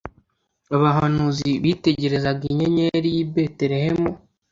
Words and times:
abahanuzi 0.75 1.49
bitegerezaga 1.63 2.41
Inyenyeri 2.51 3.09
y’i 3.15 3.25
Betelehemu 3.33 4.09